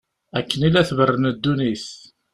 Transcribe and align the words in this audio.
Akken 0.39 0.65
i 0.67 0.69
la 0.71 0.87
tberren 0.89 1.25
ddunit. 1.35 1.85